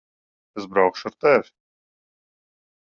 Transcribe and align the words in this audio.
Es 0.61 0.65
braukšu 0.71 1.05
ar 1.11 1.15
tevi. 1.21 1.49